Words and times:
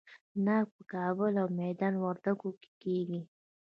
ناک 0.45 0.65
په 0.75 0.83
کابل 0.93 1.33
او 1.41 1.47
میدان 1.61 1.93
وردګو 1.99 2.49
کې 2.61 2.69
کیږي. 2.81 3.21